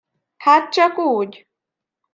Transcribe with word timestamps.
Hát 0.37 0.69
csak 0.71 0.97
úgy. 0.97 1.47